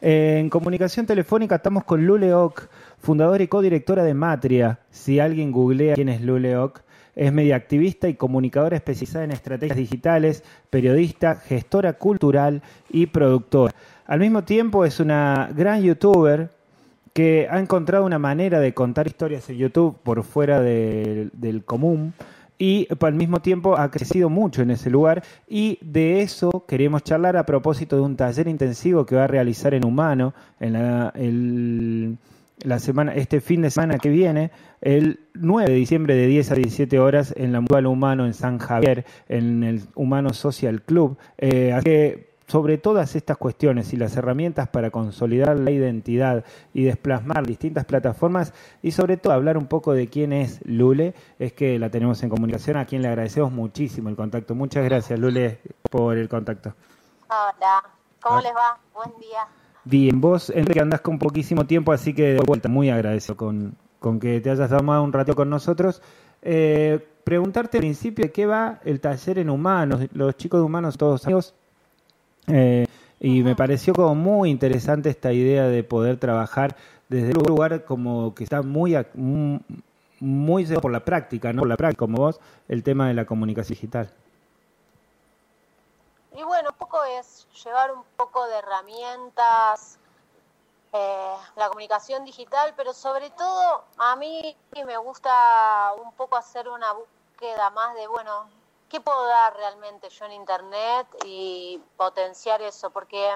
[0.00, 4.80] En comunicación telefónica estamos con Lule Ock, fundadora y codirectora de Matria.
[4.90, 6.82] Si alguien googlea quién es Lule Ock,
[7.14, 13.74] es mediaactivista y comunicadora especializada en estrategias digitales, periodista, gestora cultural y productora.
[14.06, 16.50] Al mismo tiempo es una gran youtuber
[17.14, 22.12] que ha encontrado una manera de contar historias en YouTube por fuera del común
[22.58, 27.36] y al mismo tiempo ha crecido mucho en ese lugar y de eso queremos charlar
[27.36, 31.12] a propósito de un taller intensivo que va a realizar en Humano en la,
[32.64, 34.50] la semana, este fin de semana que viene,
[34.80, 38.58] el 9 de diciembre de 10 a 17 horas en la Mutual Humano en San
[38.58, 41.18] Javier, en el Humano Social Club.
[41.38, 46.84] Eh, así que sobre todas estas cuestiones y las herramientas para consolidar la identidad y
[46.84, 51.78] desplasmar distintas plataformas y sobre todo hablar un poco de quién es Lule, es que
[51.78, 54.54] la tenemos en comunicación, a quien le agradecemos muchísimo el contacto.
[54.54, 56.74] Muchas gracias Lule por el contacto.
[57.28, 57.82] Hola,
[58.20, 58.42] ¿cómo ah.
[58.42, 58.78] les va?
[58.94, 59.46] Buen día.
[59.84, 64.18] Bien, vos que andás con poquísimo tiempo, así que de vuelta, muy agradecido con, con
[64.18, 66.02] que te hayas tomado un rato con nosotros.
[66.42, 70.96] Eh, preguntarte al principio de qué va el taller en humanos, los chicos de humanos
[70.96, 71.54] todos amigos
[72.48, 72.86] eh,
[73.20, 76.76] y me pareció como muy interesante esta idea de poder trabajar
[77.08, 78.96] desde un lugar como que está muy
[80.20, 81.62] muy por la práctica, ¿no?
[81.62, 84.12] Por la práctica, como vos, el tema de la comunicación digital.
[86.34, 89.98] Y bueno, un poco es llevar un poco de herramientas,
[90.92, 96.92] eh, la comunicación digital, pero sobre todo a mí me gusta un poco hacer una
[96.92, 98.48] búsqueda más de, bueno,
[98.88, 102.90] ¿qué puedo dar realmente yo en Internet y potenciar eso?
[102.90, 103.34] Porque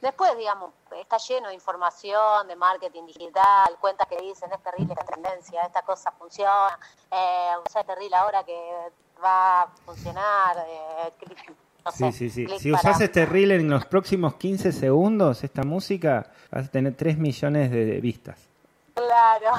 [0.00, 5.06] después, digamos, está lleno de información, de marketing digital, cuentas que dicen, es terrible esta
[5.06, 6.78] tendencia, esta cosa funciona,
[7.10, 8.90] eh, es terrible ahora que
[9.22, 10.64] va a funcionar.
[10.68, 11.12] Eh,
[11.92, 12.46] sí, sí, sí.
[12.58, 17.16] Si usas este reel en los próximos 15 segundos, esta música, vas a tener 3
[17.18, 18.48] millones de vistas.
[18.94, 19.52] Claro.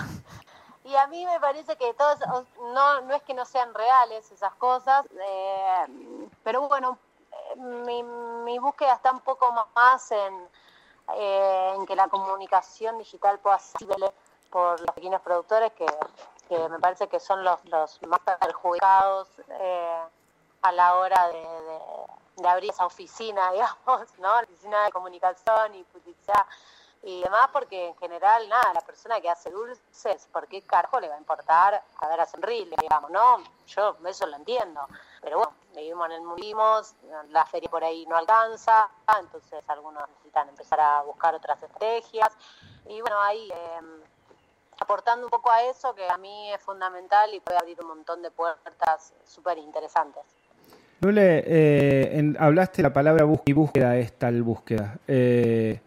[0.86, 2.20] Y a mí me parece que todos,
[2.74, 5.86] no, no es que no sean reales esas cosas, eh,
[6.44, 6.98] pero bueno,
[7.56, 10.50] mi, mi, búsqueda está un poco más en,
[11.16, 13.88] eh, en que la comunicación digital pueda ser
[14.50, 15.86] por los pequeños productores que,
[16.48, 20.02] que, me parece que son los, los más perjudicados eh,
[20.62, 21.48] a la hora de,
[22.38, 24.34] de, abrir esa oficina, digamos, ¿no?
[24.36, 26.46] La oficina de comunicación y publicidad
[27.06, 31.10] y demás, porque en general, nada, la persona que hace dulces, ¿por qué carajo le
[31.10, 33.44] va a importar a ver a Senrile, digamos, no?
[33.68, 34.88] Yo eso lo entiendo,
[35.22, 36.82] pero bueno, vivimos en el mundo,
[37.30, 42.32] la feria por ahí no alcanza, entonces algunos necesitan empezar a buscar otras estrategias,
[42.88, 44.02] y bueno, ahí em,
[44.80, 48.22] aportando un poco a eso, que a mí es fundamental y puede abrir un montón
[48.22, 50.24] de puertas súper interesantes.
[51.02, 54.98] Lule, eh, hablaste de la palabra búsqueda y búsqueda es tal búsqueda.
[55.06, 55.82] Eh,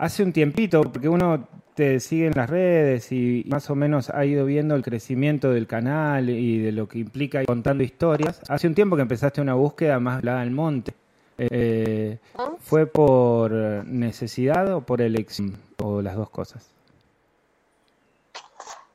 [0.00, 4.24] hace un tiempito, porque uno te sigue en las redes y más o menos ha
[4.24, 8.40] ido viendo el crecimiento del canal y de lo que implica contando historias.
[8.48, 10.94] Hace un tiempo que empezaste una búsqueda más hablada al monte.
[11.36, 12.18] Eh,
[12.60, 15.62] ¿Fue por necesidad o por elección?
[15.82, 16.66] O las dos cosas.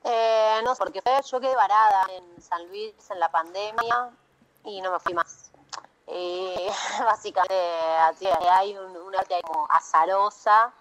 [0.03, 1.01] Eh, no, porque
[1.31, 4.09] yo quedé varada en San Luis en la pandemia
[4.63, 5.51] y no me fui más.
[6.07, 6.67] Eh,
[6.99, 7.55] básicamente
[8.01, 10.73] así, hay un, una como azarosa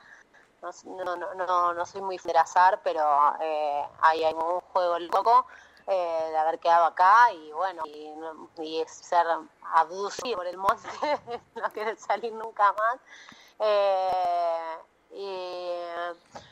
[0.84, 3.02] no, no, no, soy muy de azar, pero
[3.40, 5.46] eh, hay, un juego loco
[5.86, 9.26] eh, de haber quedado acá y bueno, y, ser
[9.74, 10.88] abducido por el monte,
[11.54, 13.00] no querer salir nunca más.
[13.58, 14.78] Eh,
[15.12, 15.70] y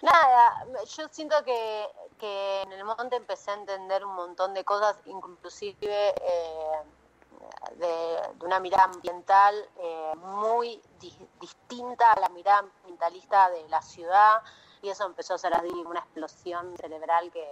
[0.02, 4.96] nada, yo siento que, que en el monte empecé a entender un montón de cosas,
[5.06, 6.14] inclusive
[7.76, 10.80] de, una mirada ambiental eh, muy
[11.40, 14.42] distinta a la mirada ambientalista de la ciudad
[14.82, 17.46] y eso empezó a ser así una explosión cerebral que,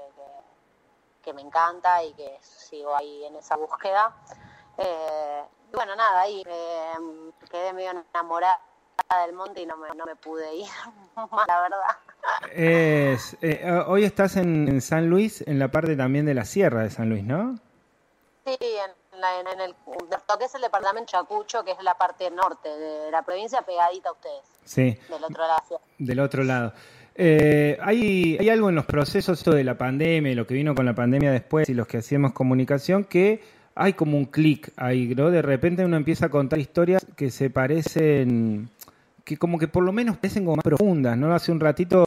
[1.22, 4.16] que, me encanta y que sigo ahí en esa búsqueda.
[4.76, 6.42] Eh, y bueno, nada, ahí
[7.50, 8.60] quedé medio enamorada
[9.24, 10.68] del monte y no me, no me pude ir
[11.14, 11.78] más, la verdad.
[12.52, 16.82] Es, eh, hoy estás en, en San Luis, en la parte también de la sierra
[16.82, 17.56] de San Luis, ¿no?
[18.44, 22.68] Sí, en en, el, lo que es el departamento Chacucho, que es la parte norte
[22.68, 24.42] de la provincia, pegadita a ustedes.
[24.64, 24.98] Sí.
[25.08, 25.80] Del otro lado.
[25.98, 26.72] Del otro lado.
[27.14, 30.86] Eh, hay, hay algo en los procesos de la pandemia y lo que vino con
[30.86, 33.42] la pandemia después y los que hacíamos comunicación que
[33.74, 35.30] hay como un clic ahí, ¿no?
[35.30, 38.68] De repente uno empieza a contar historias que se parecen,
[39.24, 41.34] que como que por lo menos parecen como más profundas, ¿no?
[41.34, 42.06] Hace un ratito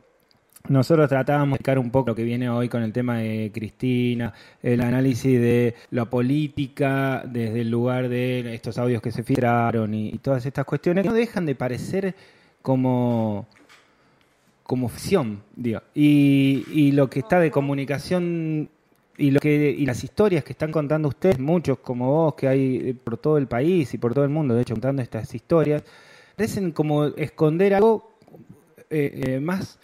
[0.73, 4.33] nosotros tratábamos de explicar un poco lo que viene hoy con el tema de Cristina,
[4.61, 10.17] el análisis de la política desde el lugar de estos audios que se filtraron y,
[10.17, 12.15] todas estas cuestiones no dejan de parecer
[12.61, 13.47] como
[14.63, 15.81] como ficción, digo.
[15.93, 18.69] Y, y lo que está de comunicación
[19.17, 22.93] y lo que y las historias que están contando ustedes, muchos como vos que hay
[22.93, 25.83] por todo el país y por todo el mundo, de hecho, contando estas historias,
[26.35, 28.13] parecen como esconder algo
[28.89, 29.82] eh, eh, más eh,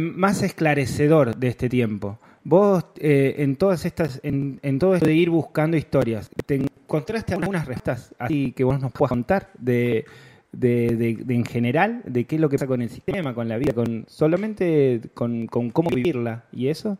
[0.00, 2.18] más esclarecedor de este tiempo.
[2.44, 7.66] Vos en todas estas, en, en, todo esto de ir buscando historias, ¿te encontraste algunas
[7.66, 10.04] restas así que vos nos puedas contar de,
[10.52, 13.56] de, de, en general, de qué es lo que pasa con el sistema, con la
[13.56, 16.98] vida, con solamente con, con cómo vivirla y eso?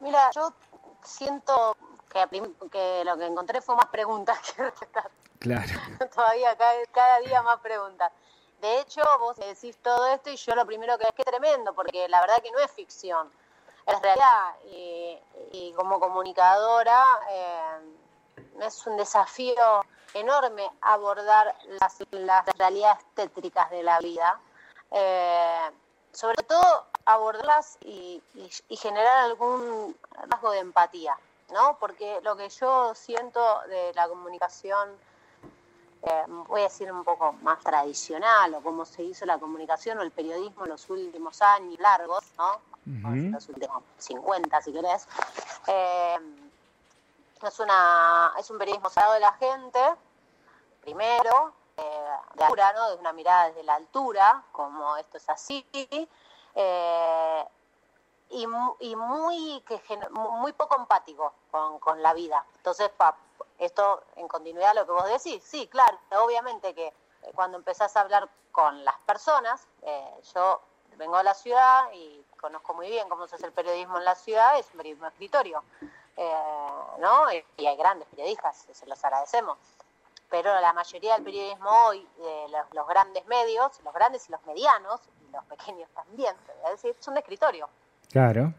[0.00, 0.52] Mira, yo
[1.04, 1.76] siento
[2.12, 2.20] que,
[2.70, 5.06] que, lo que encontré fue más preguntas que respuestas.
[5.38, 5.72] Claro.
[6.14, 8.10] Todavía cada, cada, día más preguntas.
[8.60, 12.08] De hecho, vos decís todo esto y yo lo primero que es que tremendo, porque
[12.08, 13.30] la verdad que no es ficción,
[13.86, 14.54] es realidad.
[15.52, 17.80] Y, como comunicadora eh,
[18.60, 19.84] es un desafío
[20.14, 24.38] enorme abordar las, las realidades tétricas de la vida.
[24.90, 25.70] Eh,
[26.12, 28.22] sobre todo abordarlas y,
[28.68, 29.96] y, generar algún
[30.28, 31.16] rasgo de empatía,
[31.50, 31.76] ¿no?
[31.78, 34.90] Porque lo que yo siento de la comunicación,
[36.02, 40.02] eh, voy a decir un poco más tradicional, o cómo se hizo la comunicación o
[40.02, 42.52] el periodismo en los últimos años largos, ¿no?
[42.86, 43.32] Uh -huh.
[43.32, 45.06] Los últimos 50, si querés.
[45.66, 46.18] Eh,
[47.42, 49.80] es, una, es un periodismo sagrado de la gente,
[50.80, 52.90] primero, eh, de altura, ¿no?
[52.90, 55.66] de una mirada desde la altura, como esto es así,
[56.54, 57.44] eh,
[58.30, 58.46] y,
[58.80, 59.80] y, muy, que,
[60.10, 62.44] muy poco empático con, con la vida.
[62.56, 63.16] Entonces, pa,
[63.60, 66.92] esto en continuidad lo que vos decís, sí, claro, obviamente que
[67.34, 70.60] cuando empezás a hablar con las personas, eh, yo
[70.96, 74.14] vengo a la ciudad y conozco muy bien cómo se hace el periodismo en la
[74.14, 75.62] ciudad, es un periodismo de escritorio,
[76.16, 76.34] eh,
[76.98, 77.32] ¿no?
[77.56, 79.58] Y hay grandes periodistas, se los agradecemos
[80.30, 82.08] pero la mayoría del periodismo hoy,
[82.50, 86.34] los, los, grandes medios, los grandes y los medianos, y los pequeños también,
[86.64, 87.68] es decir, son de escritorio.
[88.10, 88.54] Claro.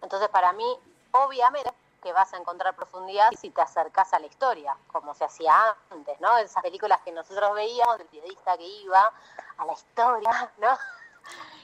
[0.00, 0.78] Entonces, para mí,
[1.10, 1.72] obviamente
[2.02, 5.52] que vas a encontrar profundidad si te acercas a la historia, como se hacía
[5.90, 6.38] antes, ¿no?
[6.38, 9.12] Esas películas que nosotros veíamos del periodista que iba
[9.56, 10.68] a la historia, ¿no?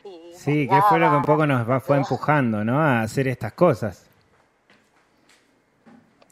[0.04, 2.80] Y sí, que fue lo que un poco nos va, fue empujando, ¿no?
[2.80, 4.06] A hacer estas cosas.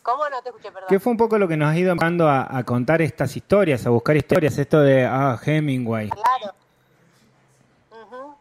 [0.02, 0.88] ¿Cómo no te escuché, perdón?
[0.88, 3.86] ¿Qué fue un poco lo que nos ha ido empujando a, a, contar estas historias,
[3.86, 6.10] a buscar historias, esto de ah, Hemingway?
[6.10, 6.54] Claro.
[7.90, 8.34] Uh -huh.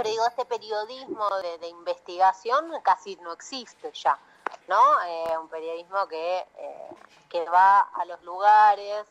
[0.00, 1.28] Pero digo, este periodismo
[1.60, 4.18] de, investigación casi no existe ya,
[4.66, 4.80] ¿no?
[5.02, 6.90] Eh, un periodismo que, eh,
[7.28, 9.06] que va a los lugares,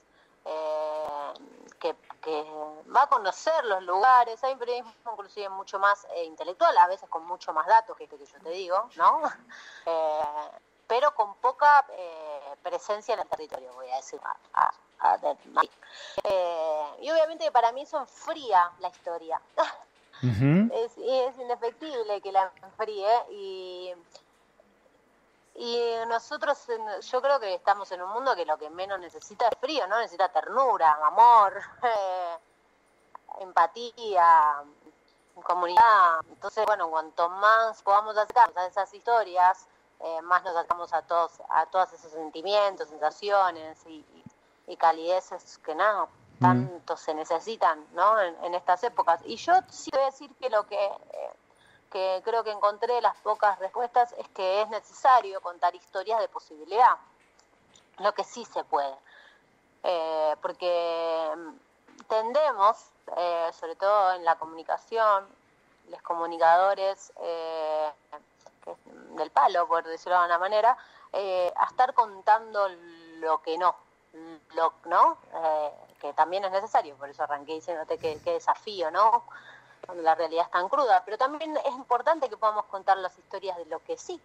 [0.46, 1.34] eh,
[1.80, 2.44] que, que,
[2.88, 4.44] va a conocer los lugares.
[4.44, 8.06] Hay un periodismo inclusive mucho más eh, intelectual, a veces con mucho más datos que
[8.06, 9.22] esto que yo te digo, ¿no?
[10.88, 11.86] Pero con poca
[12.64, 14.20] presencia en el territorio, voy a decir.
[17.00, 19.40] Y obviamente para mí eso enfría la historia.
[20.22, 23.94] Es, es, indefectible que la enfríe y
[25.60, 26.58] y nosotros,
[27.02, 29.98] yo creo que estamos en un mundo que lo que menos necesita es frío, ¿no?
[29.98, 31.62] Necesita ternura, amor,
[33.42, 34.64] empatía,
[35.44, 36.22] comunidad.
[36.30, 39.68] Entonces, bueno, cuanto más podamos acercarnos a esas historias,
[40.00, 44.06] eh, más nos acercamos a todos, a todos esos sentimientos, sensaciones y,
[44.66, 46.08] y calideces que nada,
[46.40, 46.98] tanto mm.
[46.98, 48.20] se necesitan, ¿no?
[48.22, 49.22] En, en, estas épocas.
[49.26, 50.76] Y yo sí voy a decir que lo que...
[50.76, 51.32] Eh,
[51.90, 56.98] que creo que encontré las pocas respuestas es que es necesario contar historias de posibilidad,
[58.00, 58.96] lo que sí se puede,
[59.84, 61.32] eh, porque
[62.08, 62.86] tendemos,
[63.18, 65.28] eh, sobre todo en la comunicación,
[65.90, 67.92] los comunicadores eh,
[69.16, 70.78] del palo, por decirlo de una manera,
[71.12, 72.70] a estar contando
[73.18, 73.76] lo que no,
[74.54, 75.18] lo, ¿no?
[76.00, 79.24] Que también es necesario, por eso arranqué diciéndote que, que desafío, ¿no?
[79.86, 83.58] cuando la realidad es tan cruda, pero también es importante que podamos contar las historias
[83.58, 84.22] de lo que sí,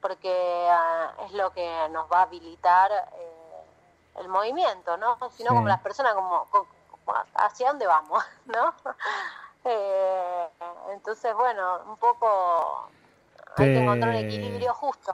[0.00, 5.16] porque uh, es lo que nos va a habilitar eh, el movimiento, ¿no?
[5.30, 5.54] Si no, sí.
[5.54, 6.68] como las personas, como, como,
[7.34, 8.74] hacia dónde vamos, ¿no?
[9.64, 10.48] eh,
[10.90, 12.88] entonces, bueno, un poco
[13.56, 15.12] hay que encontrar un equilibrio justo.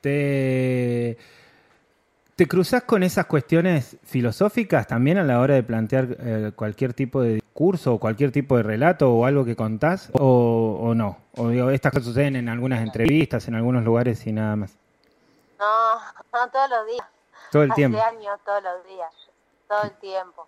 [0.00, 1.18] Te...
[2.40, 7.20] ¿Te cruzas con esas cuestiones filosóficas también a la hora de plantear eh, cualquier tipo
[7.20, 11.18] de discurso o cualquier tipo de relato o algo que contás o, o no?
[11.36, 14.72] ¿O digo, estas cosas suceden en algunas entrevistas, en algunos lugares y nada más?
[15.58, 15.96] No,
[16.32, 17.06] no todos los días.
[17.52, 18.00] Todo el Hace tiempo.
[18.00, 19.12] años, todos los días,
[19.68, 20.46] todo el tiempo.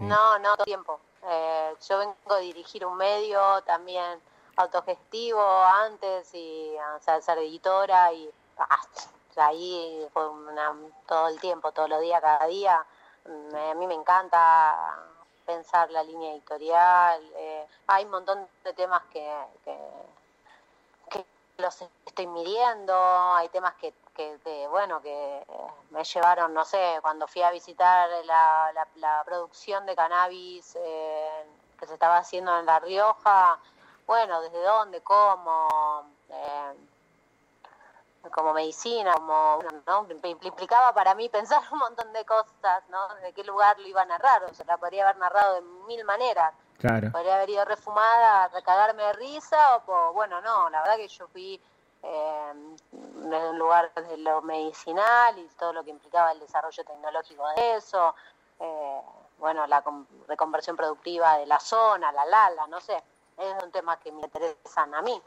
[0.00, 1.00] No, no, todo el tiempo.
[1.30, 4.18] Eh, yo vengo a dirigir un medio también
[4.56, 5.40] autogestivo
[5.84, 8.28] antes y o sea, ser editora y...
[8.58, 8.80] Ah,
[9.36, 10.24] ahí fue
[11.06, 12.84] todo el tiempo, todos los días, cada día.
[13.24, 14.98] A mí me encanta
[15.46, 17.22] pensar la línea editorial.
[17.36, 19.26] Eh, hay un montón de temas que,
[19.64, 19.76] que,
[21.58, 22.94] los estoy midiendo,
[23.34, 25.44] hay temas que, que bueno, que
[25.90, 31.44] me llevaron, no sé, cuando fui a visitar la, la, producción de cannabis eh,
[31.78, 33.58] que se estaba haciendo en La Rioja,
[34.06, 36.74] bueno, desde dónde, cómo, eh,
[38.28, 40.06] como medicina, como, ¿no?
[40.42, 43.14] Implicaba para mí pensar un montón de cosas, ¿no?
[43.22, 46.04] De qué lugar lo iba a narrar, o sea, la podría haber narrado de mil
[46.04, 46.52] maneras.
[46.78, 47.12] Claro.
[47.12, 51.28] Podría haber ido refumada a recagarme de risa, o, bueno, no, la verdad que yo
[51.28, 51.60] fui
[52.02, 57.46] eh, en un lugar de lo medicinal y todo lo que implicaba el desarrollo tecnológico
[57.56, 58.14] de eso,
[58.58, 59.00] eh,
[59.38, 59.82] bueno, la
[60.26, 63.02] reconversión productiva de la zona, la Lala, no sé,
[63.36, 65.20] es un tema que me interesan a mí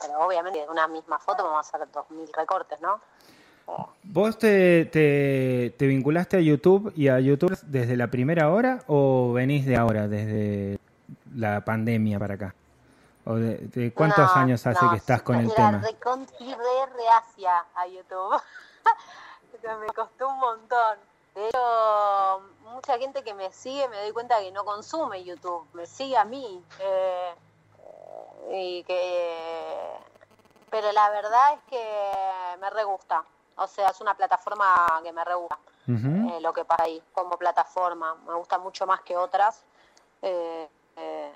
[0.00, 3.00] pero obviamente de una misma foto vamos a hacer 2.000 recortes, ¿no?
[4.02, 9.64] ¿Vos te, te, vinculaste a YouTube y a YouTube desde la primera hora o venís
[9.64, 10.78] de ahora, desde
[11.34, 12.54] la pandemia para acá?
[13.24, 15.80] ¿O de, cuántos años hace que estás con el tema?
[15.80, 15.96] Re
[16.94, 18.40] reacia a YouTube.
[19.80, 20.98] me costó un montón.
[21.34, 22.42] De hecho,
[22.72, 26.24] mucha gente que me sigue me doy cuenta que no consume YouTube, me sigue a
[26.24, 26.62] mí.
[26.80, 27.34] Eh,
[28.50, 29.74] y que
[30.70, 33.24] pero la verdad es que me re gusta.
[33.56, 37.36] O sea es una plataforma que me re gusta eh, lo que pasa ahí como
[37.38, 38.16] plataforma.
[38.26, 39.64] Me gusta mucho más que otras
[40.22, 41.32] eh, eh,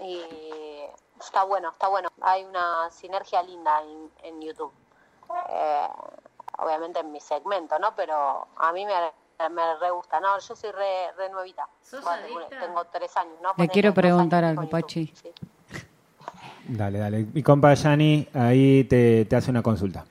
[0.00, 0.84] y
[1.20, 2.08] está bueno está bueno.
[2.22, 3.82] Hay una sinergia linda
[4.22, 4.72] en, YouTube
[6.58, 9.12] obviamente en mi segmento no pero a mí me
[9.48, 11.66] me re gusta, no, yo soy re, re nuevita.
[12.60, 13.54] tengo tres años, ¿no?
[13.56, 15.14] Le quiero preguntar algo, Pachi.
[16.70, 17.26] Dale, dale.
[17.32, 20.04] Mi compa Yani ahí te, hace una consulta.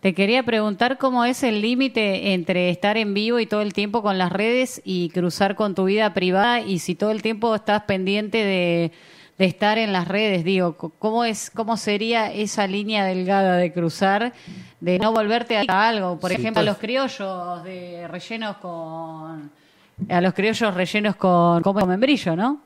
[0.00, 4.02] Te quería preguntar cómo es el límite entre estar en vivo y todo el tiempo
[4.02, 7.82] con las redes y cruzar con tu vida privada y si todo el tiempo estás
[7.84, 8.92] pendiente de,
[9.38, 14.32] estar en las redes, digo, ¿cómo es cómo sería esa línea delgada de cruzar
[14.80, 19.50] de no volverte a algo, por ejemplo, a los criollos de rellenos con
[20.08, 22.60] a los criollos rellenos con como membrillo, ¿no?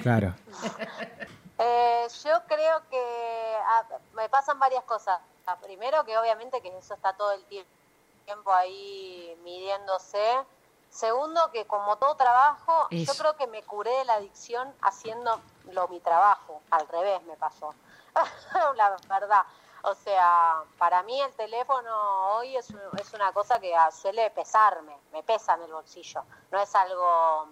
[0.00, 0.34] Claro.
[1.62, 5.20] Eh, yo creo que ah, me pasan varias cosas.
[5.44, 10.42] Ah, primero que obviamente que eso está todo el tiempo ahí midiéndose.
[10.88, 15.38] Segundo que como todo trabajo, yo creo que me curé de la adicción haciendo
[15.70, 16.62] lo mi trabajo.
[16.70, 17.74] Al revés me pasó.
[18.76, 19.44] la verdad.
[19.82, 24.96] O sea, para mí el teléfono hoy es, es una cosa que ah, suele pesarme,
[25.12, 26.22] me pesa en el bolsillo.
[26.50, 27.48] No es algo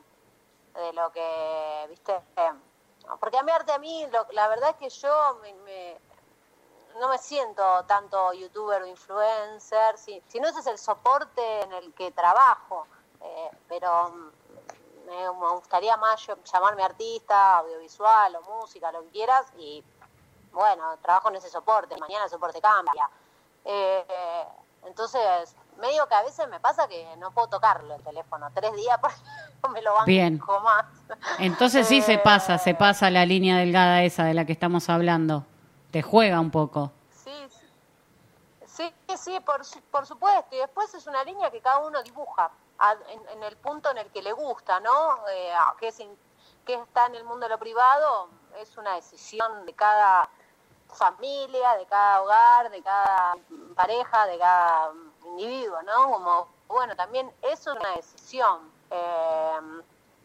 [0.75, 2.21] de lo que, viste,
[3.21, 5.41] porque a mí, a mí la verdad es que yo
[6.99, 11.73] no me siento tanto youtuber o influencer, si, si no ese es el soporte en
[11.73, 12.87] el que trabajo,
[13.21, 14.33] eh, pero
[15.07, 19.85] me, gustaría más llamarme artista, audiovisual o música, lo que quieras, y
[20.53, 23.09] bueno, trabajo en ese soporte, mañana el soporte cambia.
[23.65, 24.47] Eh,
[24.85, 28.99] entonces, medio que a veces me pasa que no puedo tocarlo el teléfono tres días
[29.01, 29.17] porque
[29.63, 30.41] no me lo banco Bien.
[30.63, 30.87] más.
[31.39, 35.45] Entonces sí se pasa, se pasa la línea delgada esa de la que estamos hablando.
[35.91, 36.93] Te juega un poco.
[37.11, 37.33] Sí,
[38.67, 40.55] sí, sí, por, por supuesto.
[40.55, 42.51] Y después es una línea que cada uno dibuja
[43.33, 45.17] en, el punto en el que le gusta, ¿no?
[45.33, 46.03] Eh, que, es
[46.65, 48.29] que está en el mundo de lo privado
[48.61, 50.29] es una decisión de cada
[50.89, 53.37] familia, de cada hogar, de cada
[53.75, 54.93] pareja, de cada
[55.27, 56.11] individuo, ¿no?
[56.11, 58.78] Como, bueno, también eso es una decisión.
[58.91, 59.59] Eh,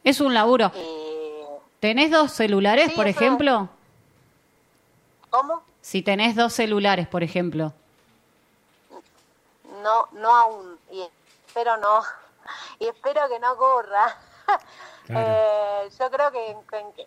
[0.04, 0.72] es un laburo.
[1.80, 3.70] ¿Tenés dos celulares, por ejemplo?
[5.30, 5.64] ¿Cómo?
[5.82, 7.74] Si tenés dos celulares, por ejemplo.
[9.82, 10.80] No, no aún.
[10.92, 11.02] Y
[11.48, 12.02] espero no.
[12.80, 14.18] Y espero que no ocurra.
[15.10, 16.56] Eh, yo creo que,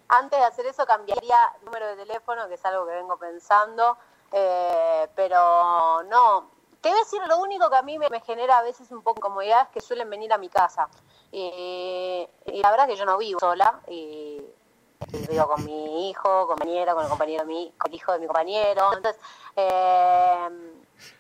[0.09, 3.97] antes de hacer eso cambiaría el número de teléfono, que es algo que vengo pensando.
[4.31, 6.51] Eh, pero no,
[6.87, 9.19] te voy a decir, lo único que a mí me, genera a veces un poco
[9.19, 10.87] incomodidad es que suelen venir a mi casa.
[11.33, 12.25] Y,
[12.63, 13.81] la verdad es que yo no vivo sola.
[13.89, 14.41] Y,
[15.29, 18.27] vivo con mi hijo, compañero, con el compañero de mi, con el hijo de mi
[18.27, 18.83] compañero.
[18.97, 19.21] Entonces,
[19.57, 20.49] eh,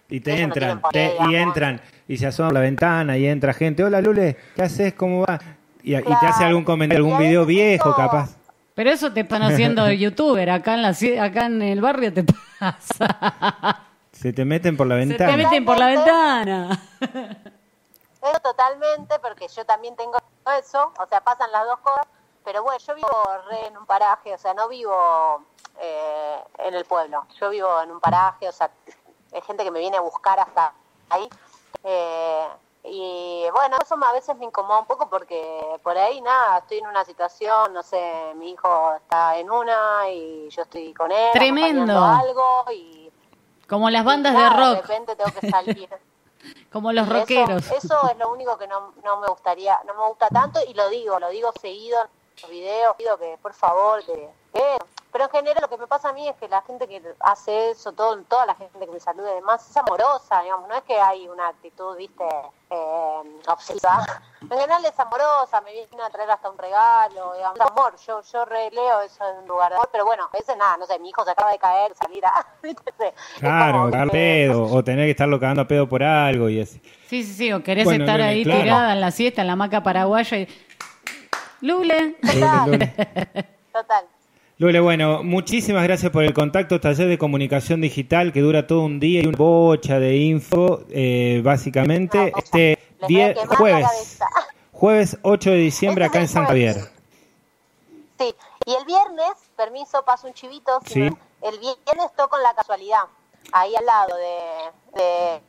[0.08, 0.80] y te entran,
[1.28, 3.82] y entran, y se asoma la ventana y entra gente.
[3.82, 4.94] Hola Lule, ¿qué haces?
[4.94, 5.40] ¿Cómo va?
[5.82, 8.36] Y, te hace algún comentario, algún video viejo, capaz.
[8.74, 10.90] Pero eso te están haciendo youtuber, acá en la
[11.24, 12.24] acá en el barrio te
[12.60, 13.85] pasa.
[14.20, 15.30] Se te meten por la ventana.
[15.30, 16.88] Se te meten por la ventana.
[18.22, 20.18] Eso totalmente, porque yo también tengo
[20.58, 22.06] eso, o sea, pasan las dos cosas,
[22.44, 23.08] pero bueno, yo vivo
[23.48, 25.44] re en un paraje, o sea, no vivo
[25.78, 28.70] eh, en el pueblo, yo vivo en un paraje, o sea,
[29.32, 30.72] hay gente que me viene a buscar hasta
[31.10, 31.28] ahí,
[31.84, 32.48] eh,
[32.84, 36.86] Y bueno, eso a veces me incomoda un poco porque por ahí nada, estoy en
[36.86, 41.30] una situación, no sé, mi hijo está en una y yo estoy con él.
[41.32, 41.92] Tremendo.
[41.92, 43.05] Algo y,
[43.68, 44.74] Como las bandas y de rock.
[44.76, 45.88] De repente tengo que salir.
[46.72, 47.70] Como los Eso- rockeros.
[47.72, 50.88] Eso, es lo único que no, no me gustaría, no me gusta tanto y lo
[50.90, 52.08] digo, lo digo seguido en
[52.42, 54.78] los videos, pido que por favor, que, que-
[55.16, 57.70] pero en general lo que me pasa a mí es que la gente que hace
[57.70, 60.82] eso, todo, toda la gente que me saluda y demás, es amorosa, digamos, no es
[60.82, 62.22] que hay una actitud, viste,
[62.68, 64.04] eh, obsesiva.
[64.42, 68.44] En general es amorosa, me viene a traer hasta un regalo, digamos, amor, yo, yo
[68.44, 71.08] releo eso en un lugar de amor, pero bueno, a veces nada, no sé, mi
[71.08, 72.46] hijo se acaba de caer, salir a...
[73.40, 76.78] Claro, como cagar pedo, o tener que estarlo cagando a pedo por algo y así.
[77.08, 77.52] Sí, sí, sí.
[77.54, 78.60] O querés Bueno, estar ahí claro.
[78.60, 80.66] tirada en la siesta, en la maca paraguaya y...
[81.62, 82.18] Lule.
[82.20, 82.94] Total, Lule,
[83.72, 84.04] total.
[84.58, 86.80] Lule, bueno, muchísimas gracias por el contacto.
[86.80, 91.42] Taller de comunicación digital que dura todo un día y una bocha de info, eh,
[91.44, 92.30] básicamente.
[92.30, 92.38] Bocha.
[92.38, 92.78] Este
[93.48, 94.18] jueves,
[94.72, 96.46] jueves 8 de diciembre Este acá en San.
[96.46, 96.76] Javier.
[98.18, 98.34] Sí,
[98.64, 100.80] y el viernes, permiso, paso un chivito.
[100.86, 101.02] Sí.
[101.02, 103.02] el viernes toco en la casualidad,
[103.52, 105.40] ahí al lado de, de,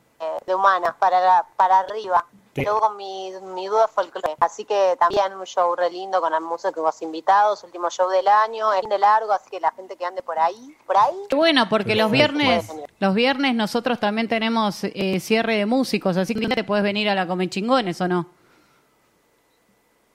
[0.46, 2.26] de Humanas, para, para arriba.
[2.58, 4.34] Te- Luego mi, mi dúo folclore.
[4.40, 8.88] Así que también un show re lindo con músicos invitados, último show del año, es
[8.88, 11.94] de largo, así que la gente que ande por ahí, por ahí, Qué Bueno, porque
[11.94, 16.82] los viernes, los viernes nosotros también tenemos eh, cierre de músicos, así que te puedes
[16.84, 18.26] venir a la Come Chingones, ¿o no?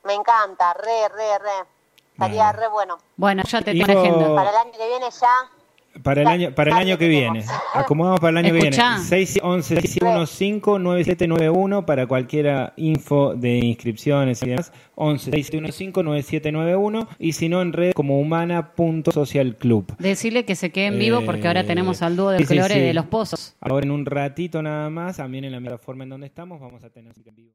[0.03, 1.49] me encanta, re, re, re.
[2.11, 2.59] Estaría Bueno.
[2.59, 2.97] re bueno.
[3.15, 4.35] Bueno, ya te tengo agenda.
[4.35, 5.49] Para el año que viene ya,
[6.01, 7.43] Para el año, para el año que viene.
[7.73, 8.95] Acomodamos para el año Escuchá.
[8.95, 9.25] que viene.
[9.27, 14.71] 611 615 9791 para cualquiera info de inscripciones y demás.
[14.95, 19.95] 11 615 9791 y si no en red como humana.socialclub.
[19.99, 22.53] Decirle que se quede en vivo porque ahora Eh, tenemos al dúo de sí, sí,
[22.55, 22.79] Flores sí.
[22.83, 23.55] de los Pozos.
[23.61, 26.89] Ahora en un ratito nada más, también en la plataforma en donde estamos, vamos a
[26.89, 27.51] tener en vivo.